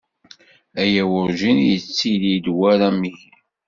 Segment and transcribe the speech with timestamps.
[0.81, 3.29] Aya werǧin yettili-d war amihi.